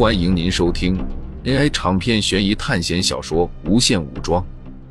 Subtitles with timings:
[0.00, 0.96] 欢迎您收听
[1.44, 4.42] AI 长篇悬疑探险小说《无限武装》，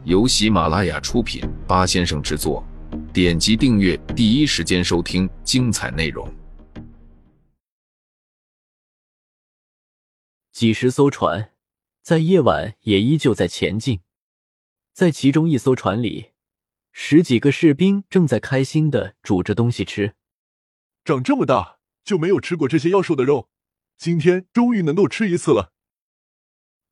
[0.03, 2.63] 由喜马拉雅出品，八先生制作。
[3.11, 6.31] 点击订阅，第一时间收听精彩内容。
[10.51, 11.53] 几十艘船
[12.03, 14.01] 在夜晚也依旧在前进，
[14.93, 16.33] 在其中一艘船里，
[16.91, 20.13] 十几个士兵正在开心的煮着东西吃。
[21.03, 23.49] 长这么大就没有吃过这些妖兽的肉，
[23.99, 25.73] 今天终于能够吃一次了。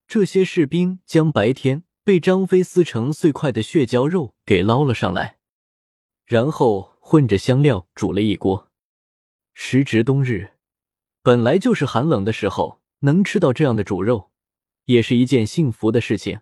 [0.08, 5.40] 这些士兵将白天被张飞撕成碎块的血蛟肉给捞了上来，
[6.26, 8.70] 然后混着香料煮了一锅。
[9.54, 10.58] 时值冬日，
[11.22, 14.32] 本来就是寒冷的时候，能吃到这样的煮肉，
[14.84, 16.42] 也是一件幸福的事情。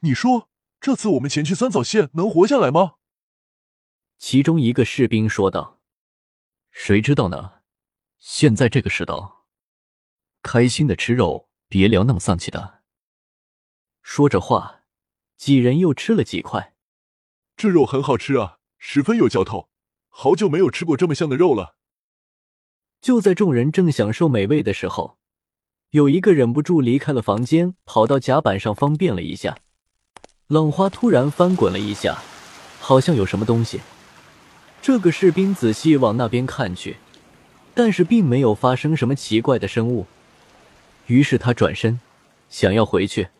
[0.00, 0.50] 你说
[0.80, 2.94] 这次我们前去三枣县能活下来吗？
[4.18, 5.80] 其中一个士兵说道。
[6.72, 7.60] 谁知道呢？
[8.18, 9.39] 现在这个世道，
[10.52, 12.80] 开心的吃肉，别聊那么丧气的。
[14.02, 14.80] 说着话，
[15.36, 16.74] 几人又吃了几块。
[17.56, 19.68] 这肉很好吃啊，十分有嚼头，
[20.08, 21.76] 好久没有吃过这么香的肉了。
[23.00, 25.18] 就在众人正享受美味的时候，
[25.90, 29.56] 有一个忍不住离开了房间，跑到甲板上方便了一下。
[30.48, 32.20] 浪花突然翻滚了一下，
[32.80, 33.80] 好像有什么东西。
[34.82, 36.96] 这个士兵仔细往那边看去，
[37.72, 40.08] 但是并没有发生什么奇怪的生物。
[41.10, 41.98] 于是他转身
[42.48, 43.30] 想要回去，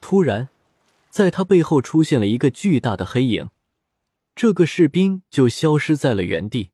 [0.00, 0.48] 突然，
[1.10, 3.48] 在他背后出现了一个巨大的黑影，
[4.36, 6.70] 这个士兵就消失在了原地。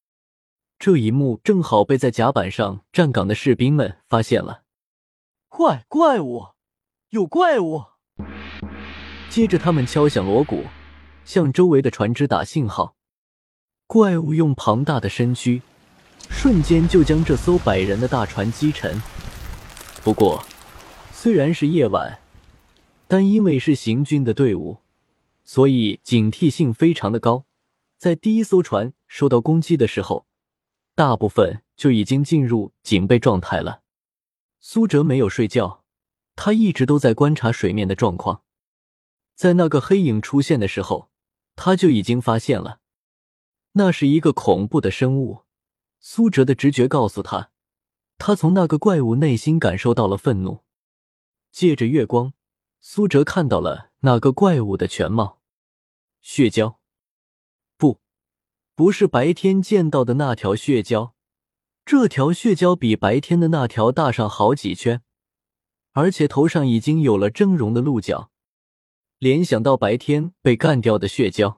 [0.78, 4.64] 这一幕正好被在甲板上站岗的士兵们发现了。
[5.48, 6.48] 怪怪物，
[7.08, 7.84] 有怪物！
[9.30, 10.64] 接着他们敲响锣鼓，
[11.24, 12.96] 向周围的船只打信号。
[13.86, 15.62] 怪物用庞大的身躯，
[16.28, 19.00] 瞬间就将这艘百人的大船击沉。
[20.04, 20.44] 不过，
[21.12, 22.18] 虽然是夜晚，
[23.06, 24.78] 但因为是行军的队伍，
[25.44, 27.44] 所以警惕性非常的高。
[27.98, 30.26] 在第一艘船受到攻击的时候，
[30.96, 33.82] 大部分就已经进入警备状态了。
[34.58, 35.84] 苏哲没有睡觉，
[36.34, 38.42] 他一直都在观察水面的状况。
[39.36, 41.10] 在那个黑影出现的时候，
[41.54, 42.80] 他就已经发现了。
[43.74, 45.42] 那是一个恐怖的生物，
[46.00, 47.51] 苏哲的直觉告诉他，
[48.24, 50.60] 他从那个怪物内心感受到了愤怒。
[51.50, 52.34] 借着月光，
[52.80, 55.40] 苏哲看到了那个怪物的全貌。
[56.20, 56.76] 血蛟，
[57.76, 57.98] 不，
[58.76, 61.14] 不是白天见到的那条血蛟，
[61.84, 65.02] 这条血蛟比白天的那条大上好几圈，
[65.90, 68.30] 而且头上已经有了峥嵘的鹿角。
[69.18, 71.56] 联想到白天被干掉的血蛟。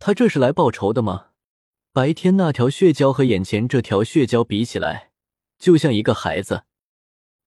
[0.00, 1.28] 他这是来报仇的吗？
[1.92, 5.11] 白天那条血蛟和眼前这条血蛟比起来，
[5.62, 6.64] 就像一个孩子。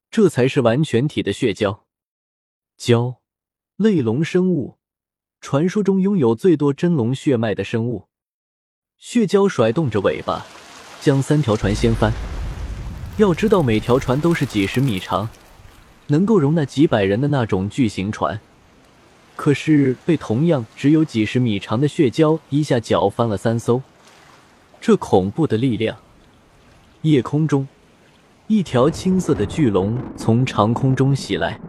[0.09, 1.79] 这才是完全体的血蛟。
[2.79, 3.17] 蛟，
[3.75, 4.77] 类龙生物，
[5.41, 8.07] 传说中拥有最多真龙血脉的生物。
[8.97, 10.45] 血蛟甩动着尾巴，
[11.01, 12.13] 将三条船掀翻。
[13.17, 15.27] 要知道，每条船都是几十米长，
[16.07, 18.39] 能够容纳几百人的那种巨型船。
[19.35, 23.81] 可是被同样只有几十米长的血蛟一下搅翻了三艘，
[24.79, 25.97] 这恐怖的力量！
[27.01, 27.67] 夜空中，
[28.47, 31.59] 一条青色的巨龙从长空中袭来。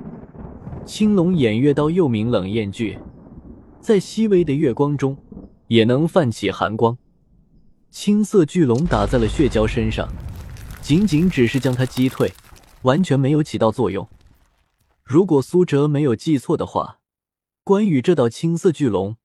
[0.84, 2.98] 青龙偃月刀又名冷焰巨，
[3.80, 5.16] 在细微的月光中
[5.68, 6.98] 也能泛起寒光。
[7.90, 10.06] 青色巨龙打在了血蛟身上，
[10.82, 12.30] 仅仅只是将它击退，
[12.82, 14.06] 完全没有起到作用。
[15.02, 16.98] 如果苏哲没有记错的话。
[17.64, 19.16] 关羽这道青色巨龙，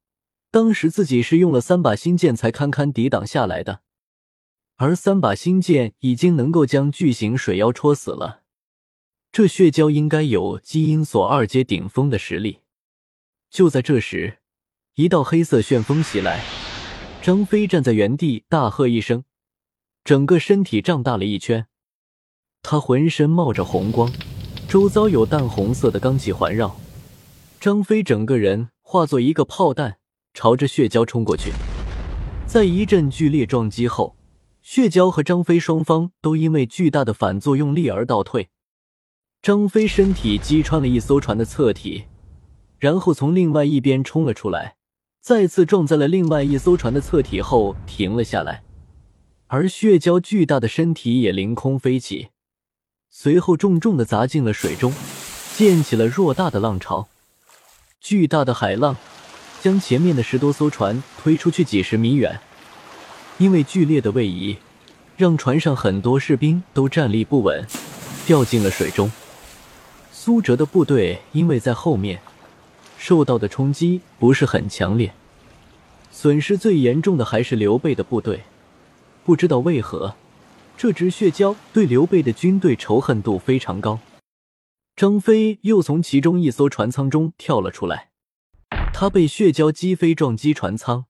[0.49, 3.81] 当时自己是用了三把新剑才堪堪抵挡下来的，
[4.81, 8.41] 而三把星剑已经能够将巨型水妖戳死了。
[9.31, 12.61] 这血蛟应该有基因锁二阶顶峰的实力。
[13.51, 14.39] 就在这时，
[14.95, 16.43] 一道黑色旋风袭来，
[17.21, 19.23] 张飞站在原地大喝一声，
[20.03, 21.67] 整个身体胀大了一圈，
[22.63, 24.11] 他浑身冒着红光，
[24.67, 26.75] 周遭有淡红色的罡气环绕。
[27.59, 29.99] 张飞整个人化作一个炮弹，
[30.33, 31.51] 朝着血蛟冲过去。
[32.47, 34.15] 在一阵剧烈撞击后，
[34.61, 38.49] 血蛟和张飞双方都因为巨大的反作用力而倒退。
[39.41, 42.05] 张飞身体击穿了一艘船的侧体，
[42.77, 44.75] 然后从另外一边冲了出来，
[45.19, 48.63] 再次撞在了另外一艘船的侧体后停了下来。
[49.47, 52.29] 而血蛟巨大的身体也凌空飞起，
[53.09, 54.93] 随后重重的砸进了水中，
[55.57, 57.07] 溅起了偌大的浪潮。
[57.99, 58.95] 巨大的海浪
[59.59, 62.39] 将前面的十多艘船推出去几十米远，
[63.41, 64.55] 因为剧烈的位移，
[65.17, 67.65] 让船上很多士兵都站立不稳，
[68.27, 69.11] 掉进了水中。
[70.11, 72.21] 苏哲的部队因为在后面，
[72.99, 75.11] 受到的冲击不是很强烈，
[76.11, 78.43] 损失最严重的还是刘备的部队。
[79.25, 80.13] 不知道为何，
[80.77, 83.97] 这只血蛟对刘备的军队仇恨度非常高。
[84.95, 88.11] 张飞又从其中一艘船舱中跳了出来，
[88.93, 91.05] 他被血蛟击飞撞击船舱，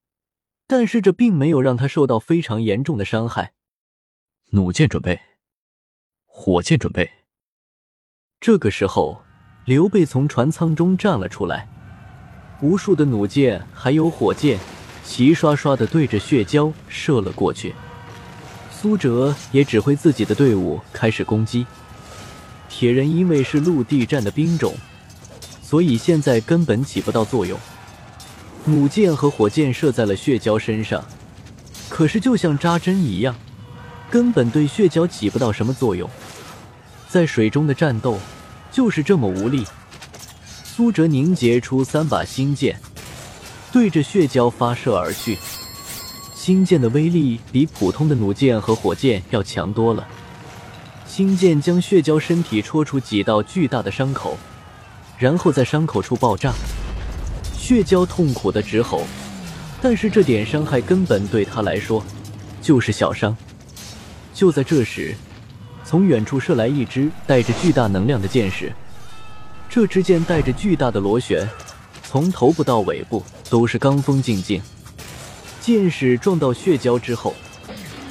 [0.71, 3.51] 但是这并没有让他受到非常严重的伤害。
[4.51, 5.19] 弩箭准备，
[6.25, 7.11] 火箭准备。
[8.39, 9.21] 这个时候，
[9.65, 11.67] 刘备从船舱中站了出来，
[12.61, 14.57] 无数的弩箭还有火箭
[15.03, 17.75] 齐刷刷的对着血蛟射了过去。
[18.71, 21.67] 苏哲也指挥自己的队伍开始攻击。
[22.69, 24.73] 铁人因为是陆地战的兵种，
[25.61, 27.59] 所以现在根本起不到作用。
[28.63, 31.03] 弩箭和火箭射在了血蛟身上，
[31.89, 33.35] 可是就像扎针一样，
[34.09, 36.09] 根本对血蛟起不到什么作用。
[37.09, 38.17] 在水中的战斗
[38.71, 39.65] 就是这么无力。
[40.63, 42.79] 苏哲凝结出三把星剑，
[43.71, 45.37] 对着血蛟发射而去。
[46.35, 50.07] 星剑的威力比普通的弩箭和火箭要强多了。
[51.05, 54.37] 星剑将血蛟身体戳出几道巨大的伤口，
[55.17, 56.53] 然后在伤口处爆炸。
[57.71, 59.03] 血蛟痛苦的直吼，
[59.81, 62.03] 但是这点伤害根本对他来说
[62.61, 63.33] 就是小伤。
[64.33, 65.15] 就在这时，
[65.85, 68.73] 从远处射来一支带着巨大能量的箭矢。
[69.69, 71.47] 这支箭带着巨大的螺旋，
[72.03, 74.61] 从头部到尾部都是罡风劲劲。
[75.61, 77.33] 箭矢撞到血蛟之后，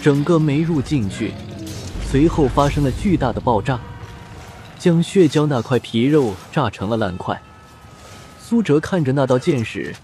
[0.00, 1.32] 整个没入进去。
[2.10, 3.78] 随后发生了巨大的爆炸，
[4.78, 7.38] 将血蛟那块皮肉炸成了烂块。
[8.50, 9.94] 苏哲看着那道箭矢，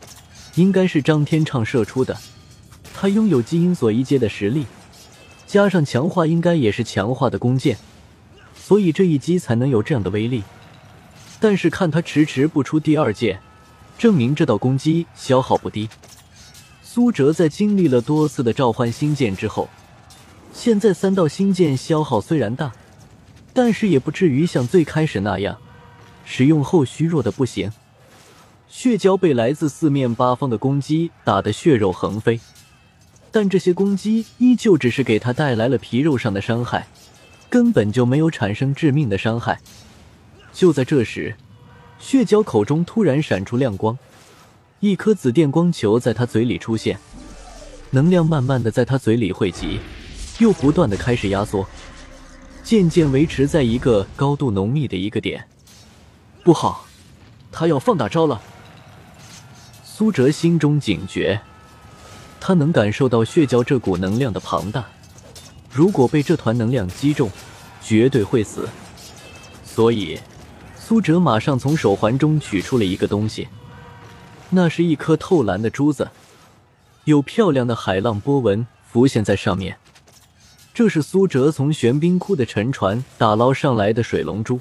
[0.55, 2.17] 应该是张天畅射出的。
[2.95, 4.67] 他拥有基因锁一阶的实力，
[5.49, 7.77] 加上强化，应该也是强化的弓箭，
[8.55, 10.45] 所以这一击才能有这样的威力。
[11.41, 13.41] 但是看他迟迟不出第二箭，
[13.99, 15.89] 证明这道攻击消耗不低。
[16.85, 19.69] 苏哲在经历了多次的召唤星剑之后。
[20.53, 22.73] 现在三道星剑消耗虽然大，
[23.53, 25.59] 但是也不至于像最开始那样，
[26.25, 27.69] 使用后虚弱的不行。
[28.79, 32.39] 血蛟被来自四面八方的攻击打得血肉横飞，
[33.31, 36.87] 但这些攻击依旧只是给他带来了皮肉上的伤害，
[37.49, 39.59] 根本就没有产生致命的伤害。
[40.53, 41.35] 就在这时，
[41.99, 43.99] 血蛟口中突然闪出亮光，
[44.81, 46.99] 一颗紫电光球在他嘴里出现，
[47.93, 49.81] 能量慢慢的在他嘴里汇集。
[50.39, 51.67] 又不断的开始压缩，
[52.63, 55.49] 渐渐维持在一个高度浓密的一个点。
[56.45, 56.87] 不好，
[57.51, 58.43] 他要放大招了。
[59.99, 61.41] 苏哲心中警觉，
[62.39, 64.85] 他能感受到血蛟这股能量的庞大，
[65.73, 67.31] 如果被这团能量击中，
[67.83, 68.69] 绝对会死。
[69.65, 70.21] 所以，
[70.79, 73.49] 苏哲马上从手环中取出了一个东西，
[74.51, 76.11] 那是一颗透蓝的珠子，
[77.05, 79.79] 有漂亮的海浪波纹浮现在上面。
[80.75, 84.61] 这是苏哲从玄冰窟的沉船打捞上来的水龙珠。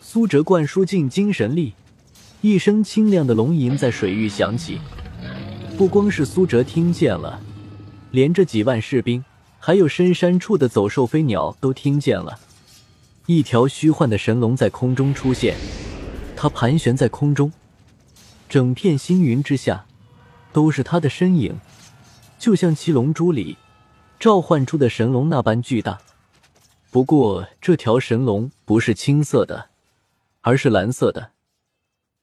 [0.00, 1.74] 苏哲灌输进精神力，
[2.42, 4.80] 一声清亮的龙吟在水域响起。
[5.78, 7.40] 不光是苏哲听见了，
[8.10, 9.24] 连着几万士兵，
[9.60, 12.38] 还有深山处的走兽飞鸟都听见了。
[13.26, 15.56] 一条虚幻的神龙在空中出现，
[16.36, 17.52] 它盘旋在空中，
[18.48, 19.86] 整片星云之下
[20.52, 21.54] 都是它的身影，
[22.40, 23.56] 就像七龙珠里。
[24.18, 25.98] 召唤出的神龙那般巨大，
[26.92, 29.70] 不过这条神龙不是青色的，
[30.42, 31.31] 而是蓝色的。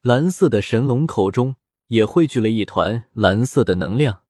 [0.02, 1.58] 蓝色的神龙口中
[1.90, 4.22] 也汇聚了一团蓝色的能量，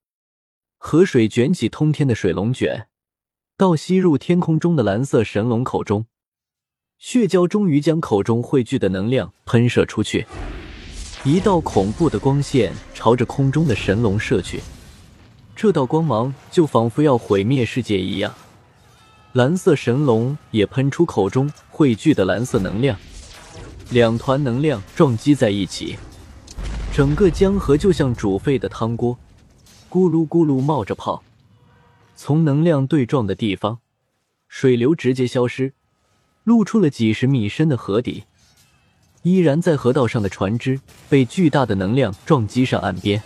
[0.79, 2.87] 河水卷起通天的水龙卷，
[3.55, 6.07] 到吸入天空中的蓝色神龙口中。
[6.97, 10.25] 血蛟终于将口中汇聚的能量喷射出去，
[11.23, 14.59] 一道恐怖的光线朝着空中的神龙射去。
[15.55, 18.33] 这道光芒就仿佛要毁灭世界一样，
[19.33, 22.97] 蓝色神龙也喷出口中汇聚的蓝色能量，
[23.91, 25.97] 两团能量撞击在一起，
[26.93, 29.17] 整个江河就像煮沸的汤锅，
[29.89, 31.23] 咕噜咕噜冒着泡。
[32.15, 33.79] 从能量对撞的地方，
[34.47, 35.73] 水流直接消失，
[36.43, 38.25] 露出了几十米深的河底。
[39.23, 40.79] 依然在河道上的船只
[41.09, 43.21] 被巨大的能量撞击上岸边。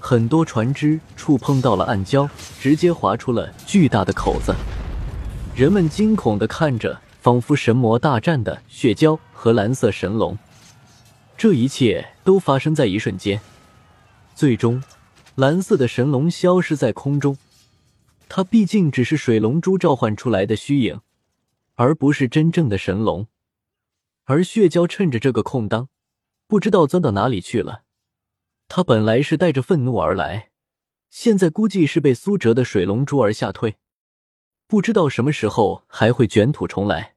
[0.00, 2.26] 很多船只触碰到了暗礁，
[2.58, 4.54] 直接划出了巨大的口子。
[5.54, 6.98] 人们惊恐的看着，
[7.28, 10.38] 仿佛神魔大战的血蛟和蓝色神龙。
[11.36, 13.38] 这一切都发生在一瞬间。
[14.34, 14.82] 最终，
[15.34, 17.36] 蓝色的神龙消失在空中。
[18.30, 21.02] 它毕竟只是水龙珠召唤出来的虚影，
[21.74, 23.26] 而不是真正的神龙。
[24.24, 25.90] 而血蛟趁着这个空当，
[26.46, 27.82] 不知道钻到哪里去了。
[28.68, 30.48] 他本来是带着愤怒而来，
[31.10, 33.76] 现在估计是被苏哲的水龙珠而吓退，
[34.66, 37.16] 不知道什么时候还会卷土重来。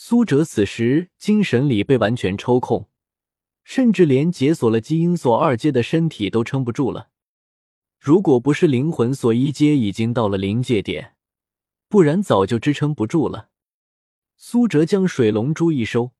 [0.00, 2.88] 苏哲此时精神力被完全抽空，
[3.64, 7.10] 甚至连解锁了基因锁二阶的身体都撑不住了。
[7.98, 11.16] 如果不是灵魂锁一阶已经到了临界点，
[11.88, 13.48] 不然早就支撑不住了。
[14.36, 16.12] 苏哲将水龙珠一收，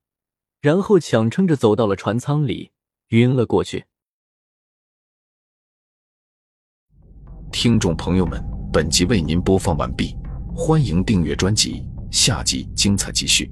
[0.60, 2.72] 然后强撑着走到了船舱里，
[3.10, 3.84] 晕了过去。
[7.52, 10.16] 听众朋友们，本集为您播放完毕，
[10.52, 13.48] 欢迎订阅专辑，下集精彩继续。